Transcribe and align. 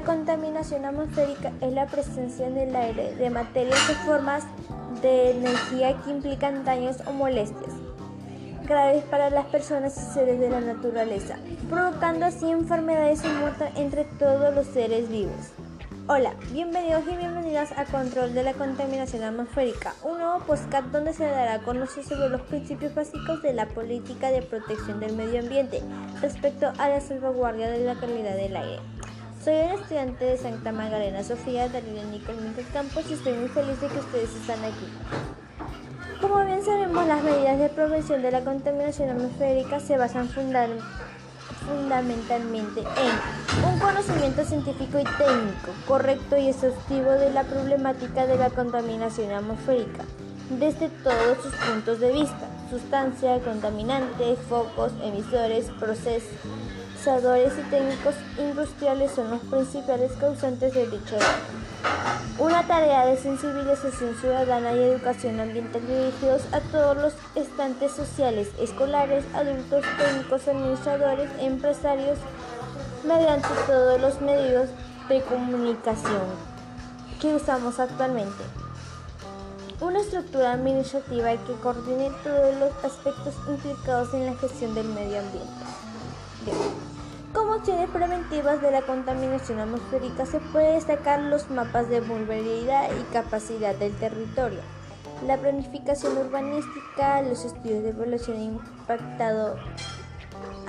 La 0.00 0.06
contaminación 0.06 0.86
atmosférica 0.86 1.52
es 1.60 1.74
la 1.74 1.84
presencia 1.84 2.46
en 2.46 2.56
el 2.56 2.74
aire 2.74 3.14
de 3.16 3.28
materias 3.28 3.78
o 3.90 3.94
formas 4.06 4.44
de 5.02 5.32
energía 5.32 6.00
que 6.02 6.10
implican 6.10 6.64
daños 6.64 6.96
o 7.06 7.12
molestias 7.12 7.74
graves 8.66 9.04
para 9.04 9.28
las 9.28 9.44
personas 9.46 9.94
y 9.98 10.14
seres 10.14 10.40
de 10.40 10.48
la 10.48 10.62
naturaleza, 10.62 11.36
provocando 11.68 12.24
así 12.24 12.50
enfermedades 12.50 13.22
y 13.26 13.28
muerte 13.28 13.70
entre 13.76 14.04
todos 14.04 14.54
los 14.54 14.66
seres 14.68 15.06
vivos. 15.10 15.52
Hola, 16.06 16.32
bienvenidos 16.50 17.02
y 17.06 17.16
bienvenidas 17.16 17.70
a 17.76 17.84
Control 17.84 18.32
de 18.32 18.42
la 18.42 18.54
Contaminación 18.54 19.22
Atmosférica, 19.22 19.92
un 20.02 20.18
nuevo 20.18 20.38
podcast 20.46 20.86
donde 20.86 21.12
se 21.12 21.26
dará 21.26 21.54
a 21.54 21.62
conocer 21.62 22.04
sobre 22.04 22.30
los 22.30 22.40
principios 22.40 22.94
básicos 22.94 23.42
de 23.42 23.52
la 23.52 23.68
política 23.68 24.30
de 24.30 24.40
protección 24.40 24.98
del 24.98 25.14
medio 25.14 25.40
ambiente 25.40 25.82
respecto 26.22 26.72
a 26.78 26.88
la 26.88 27.02
salvaguardia 27.02 27.70
de 27.70 27.84
la 27.84 27.96
calidad 27.96 28.34
del 28.34 28.56
aire. 28.56 28.80
Soy 29.42 29.54
una 29.54 29.74
estudiante 29.74 30.24
de 30.26 30.36
Santa 30.36 30.70
Magdalena 30.70 31.24
Sofía 31.24 31.66
Darío 31.70 32.04
Nicole 32.04 32.38
Campos 32.74 33.06
y 33.08 33.14
estoy 33.14 33.32
muy 33.32 33.48
feliz 33.48 33.80
de 33.80 33.88
que 33.88 33.98
ustedes 33.98 34.28
están 34.34 34.62
aquí. 34.62 34.86
Como 36.20 36.44
bien 36.44 36.62
sabemos, 36.62 37.06
las 37.06 37.22
medidas 37.22 37.58
de 37.58 37.70
prevención 37.70 38.20
de 38.20 38.32
la 38.32 38.42
contaminación 38.42 39.08
atmosférica 39.08 39.80
se 39.80 39.96
basan 39.96 40.28
fundamentalmente 40.28 42.80
en 42.80 43.64
un 43.64 43.78
conocimiento 43.78 44.44
científico 44.44 44.98
y 44.98 45.04
técnico 45.04 45.72
correcto 45.88 46.36
y 46.36 46.48
exhaustivo 46.48 47.12
de 47.12 47.30
la 47.30 47.44
problemática 47.44 48.26
de 48.26 48.36
la 48.36 48.50
contaminación 48.50 49.32
atmosférica 49.32 50.04
desde 50.50 50.90
todos 51.02 51.38
sus 51.42 51.54
puntos 51.54 51.98
de 52.00 52.12
vista, 52.12 52.49
sustancia, 52.70 53.40
contaminantes, 53.40 54.38
focos, 54.48 54.92
emisores, 55.02 55.66
procesadores 55.80 57.52
y 57.58 57.70
técnicos 57.70 58.14
industriales 58.38 59.10
son 59.10 59.30
los 59.30 59.40
principales 59.40 60.12
causantes 60.12 60.72
de 60.72 60.86
dicho. 60.86 61.16
Una 62.38 62.66
tarea 62.66 63.06
de 63.06 63.16
sensibilización 63.16 64.14
ciudadana 64.14 64.72
y 64.72 64.78
educación 64.78 65.40
ambiental 65.40 65.86
dirigidos 65.86 66.42
a 66.52 66.60
todos 66.60 66.96
los 66.96 67.14
estantes 67.34 67.92
sociales, 67.92 68.48
escolares, 68.58 69.24
adultos, 69.34 69.84
técnicos, 69.98 70.48
administradores, 70.48 71.30
empresarios, 71.40 72.18
mediante 73.04 73.48
todos 73.66 74.00
los 74.00 74.20
medios 74.20 74.68
de 75.08 75.20
comunicación 75.22 76.22
que 77.20 77.34
usamos 77.34 77.78
actualmente. 77.78 78.59
Una 79.80 80.00
estructura 80.00 80.52
administrativa 80.52 81.30
que 81.46 81.54
coordine 81.62 82.10
todos 82.22 82.54
los 82.56 82.84
aspectos 82.84 83.34
implicados 83.48 84.12
en 84.12 84.26
la 84.26 84.34
gestión 84.34 84.74
del 84.74 84.86
medio 84.88 85.20
ambiente. 85.20 85.48
Como 87.32 87.54
opciones 87.54 87.88
preventivas 87.88 88.60
de 88.60 88.72
la 88.72 88.82
contaminación 88.82 89.58
atmosférica 89.58 90.26
se 90.26 90.38
puede 90.38 90.74
destacar 90.74 91.20
los 91.20 91.48
mapas 91.48 91.88
de 91.88 92.02
vulnerabilidad 92.02 92.90
y 92.90 93.12
capacidad 93.12 93.74
del 93.74 93.94
territorio, 93.94 94.60
la 95.26 95.38
planificación 95.38 96.18
urbanística, 96.18 97.22
los 97.22 97.46
estudios 97.46 97.82
de 97.82 97.90
evaluación 97.90 98.38
impactado 98.38 99.56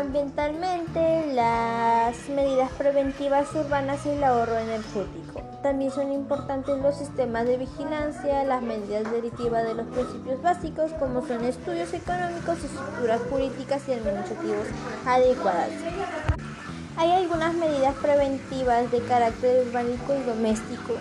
ambientalmente, 0.00 1.32
las 1.34 2.28
medidas 2.28 2.70
preventivas 2.72 3.54
urbanas 3.54 4.04
y 4.06 4.10
el 4.10 4.24
ahorro 4.24 4.58
energético. 4.58 5.40
También 5.62 5.90
son 5.90 6.12
importantes 6.12 6.78
los 6.78 6.96
sistemas 6.96 7.46
de 7.46 7.58
vigilancia, 7.58 8.44
las 8.44 8.62
medidas 8.62 9.10
derivativas 9.10 9.64
de 9.64 9.74
los 9.74 9.86
principios 9.86 10.42
básicos, 10.42 10.90
como 10.98 11.26
son 11.26 11.44
estudios 11.44 11.92
económicos 11.94 12.62
estructuras 12.64 13.20
políticas 13.22 13.82
y 13.88 13.92
administrativos 13.92 14.66
adecuadas. 15.06 15.70
Hay 16.96 17.10
algunas 17.12 17.54
medidas 17.54 17.94
preventivas 17.96 18.90
de 18.90 19.00
carácter 19.00 19.66
urbánico 19.66 20.14
y 20.14 20.22
doméstico 20.22 20.94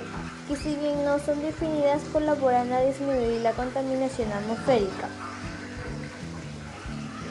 que 0.47 0.55
si 0.55 0.75
bien 0.75 1.05
no 1.05 1.19
son 1.19 1.41
definidas 1.41 2.01
colaboran 2.11 2.71
a 2.73 2.81
disminuir 2.81 3.41
la 3.41 3.51
contaminación 3.53 4.31
atmosférica. 4.31 5.07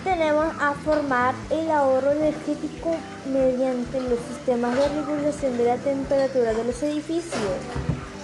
Tenemos 0.04 0.46
a 0.60 0.72
formar 0.84 1.34
el 1.50 1.70
ahorro 1.70 2.10
energético 2.10 2.96
mediante 3.26 4.00
los 4.00 4.18
sistemas 4.20 4.76
de 4.76 4.88
regulación 4.88 5.56
de 5.56 5.64
la 5.64 5.76
temperatura 5.76 6.52
de 6.54 6.64
los 6.64 6.82
edificios, 6.82 7.56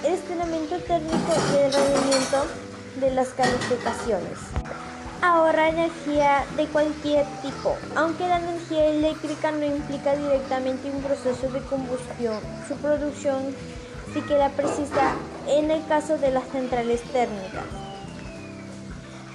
el 0.04 0.14
estiramiento 0.14 0.76
térmico 0.78 1.32
y 1.52 1.56
el 1.64 1.72
rendimiento 1.72 2.46
de 3.00 3.14
las 3.14 3.28
calificaciones 3.28 4.38
ahorra 5.20 5.68
energía 5.68 6.44
de 6.56 6.66
cualquier 6.66 7.26
tipo. 7.42 7.76
Aunque 7.96 8.26
la 8.26 8.38
energía 8.38 8.86
eléctrica 8.86 9.50
no 9.50 9.64
implica 9.64 10.16
directamente 10.16 10.90
un 10.90 11.02
proceso 11.02 11.50
de 11.50 11.60
combustión, 11.62 12.40
su 12.66 12.76
producción 12.76 13.54
sí 14.12 14.20
queda 14.22 14.48
precisa 14.50 15.14
en 15.46 15.70
el 15.70 15.84
caso 15.86 16.18
de 16.18 16.30
las 16.30 16.48
centrales 16.48 17.02
térmicas. 17.12 17.87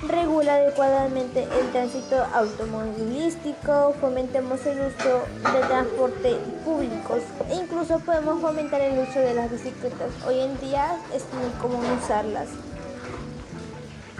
Regula 0.07 0.55
adecuadamente 0.55 1.43
el 1.43 1.71
tránsito 1.71 2.17
automovilístico, 2.33 3.93
fomentemos 4.01 4.65
el 4.65 4.79
uso 4.81 5.23
de 5.53 5.65
transporte 5.65 6.35
públicos 6.65 7.21
e 7.49 7.55
incluso 7.55 7.99
podemos 7.99 8.41
fomentar 8.41 8.81
el 8.81 8.99
uso 8.99 9.19
de 9.19 9.33
las 9.33 9.49
bicicletas. 9.49 10.09
Hoy 10.27 10.41
en 10.41 10.59
día 10.59 10.97
es 11.13 11.23
muy 11.33 11.49
común 11.61 11.85
usarlas. 12.03 12.49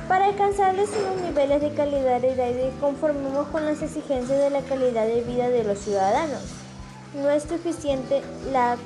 Para 0.08 0.28
alcanzar 0.28 0.74
los 0.74 0.90
niveles 1.22 1.62
de 1.62 1.74
calidad 1.74 2.22
del 2.22 2.40
aire 2.40 2.72
conformemos 2.80 3.48
con 3.48 3.66
las 3.66 3.82
exigencias 3.82 4.40
de 4.40 4.50
la 4.52 4.62
calidad 4.62 5.06
de 5.06 5.22
vida 5.22 5.50
de 5.50 5.66
los 5.66 5.80
ciudadanos. 5.80 6.44
No 7.14 7.30
es 7.30 7.44
suficiente 7.44 8.22
la 8.54 8.78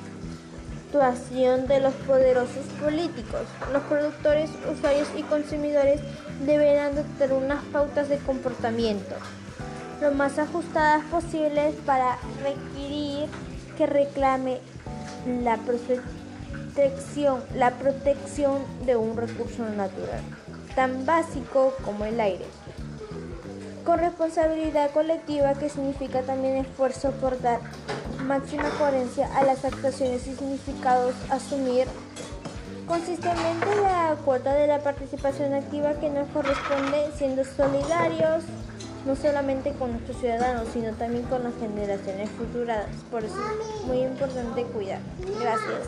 actuación 0.87 1.67
de 1.67 1.81
los 1.81 1.93
poderosos 1.93 2.65
políticos. 2.81 3.41
Los 3.73 3.83
productores, 3.83 4.49
usuarios 4.71 5.07
y 5.17 5.23
consumidores 5.23 5.99
deberán 6.45 6.93
adoptar 6.93 7.33
unas 7.33 7.63
pautas 7.65 8.09
de 8.09 8.17
comportamiento 8.17 9.15
lo 10.01 10.11
más 10.11 10.37
ajustadas 10.37 11.03
posibles 11.05 11.73
para 11.85 12.17
requerir 12.43 13.27
que 13.77 13.87
reclame 13.87 14.59
la 15.41 15.57
protección, 15.57 17.41
la 17.55 17.71
protección 17.71 18.61
de 18.85 18.95
un 18.95 19.17
recurso 19.17 19.67
natural 19.69 20.21
tan 20.75 21.05
básico 21.07 21.73
como 21.83 22.05
el 22.05 22.19
aire. 22.19 22.45
Con 23.83 23.97
responsabilidad 23.97 24.91
colectiva 24.91 25.55
que 25.55 25.69
significa 25.69 26.21
también 26.21 26.57
esfuerzo 26.57 27.11
por 27.13 27.41
dar 27.41 27.59
máxima 28.27 28.69
coherencia 28.77 29.27
a 29.35 29.43
las 29.43 29.63
actuaciones 29.65 30.27
y 30.27 30.35
significados, 30.35 31.15
asumir 31.29 31.87
consistentemente 32.87 33.65
la 33.81 34.15
cuota 34.23 34.53
de 34.53 34.67
la 34.67 34.79
participación 34.79 35.53
activa 35.53 35.93
que 35.95 36.09
nos 36.09 36.27
corresponde 36.29 37.09
siendo 37.17 37.43
solidarios 37.43 38.43
no 39.05 39.15
solamente 39.15 39.71
con 39.71 39.91
nuestros 39.91 40.17
ciudadanos, 40.17 40.67
sino 40.73 40.91
también 40.93 41.23
con 41.25 41.43
las 41.43 41.53
generaciones 41.55 42.29
futuras. 42.31 42.85
Por 43.09 43.23
eso 43.23 43.35
es 43.37 43.87
muy 43.87 44.01
importante 44.01 44.63
cuidar. 44.63 44.99
Gracias. 45.39 45.87